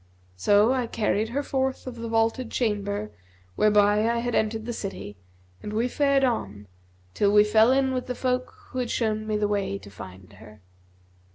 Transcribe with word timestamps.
So 0.35 0.73
I 0.73 0.87
carried 0.87 1.29
her 1.29 1.43
forth 1.43 1.85
of 1.85 1.97
the 1.97 2.07
vaulted 2.09 2.49
chamber 2.49 3.11
whereby 3.55 4.09
I 4.09 4.17
had 4.17 4.33
entered 4.33 4.65
the 4.65 4.73
city 4.73 5.15
and 5.61 5.73
we 5.73 5.87
fared 5.87 6.23
on, 6.23 6.67
till 7.13 7.31
we 7.31 7.43
fell 7.43 7.71
in 7.71 7.93
with 7.93 8.07
the 8.07 8.15
folk 8.15 8.51
who 8.69 8.79
had 8.79 8.89
shown 8.89 9.27
me 9.27 9.37
the 9.37 9.47
way 9.47 9.77
to 9.77 9.91
find 9.91 10.33
her." 10.39 10.63